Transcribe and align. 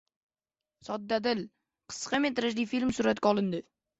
“Soddadil” 0.87 1.43
qisqa 1.93 2.21
metrajli 2.25 2.65
filmi 2.75 2.97
suratga 3.01 3.33
olindi 3.35 3.63